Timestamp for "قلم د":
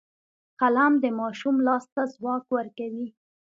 0.59-1.05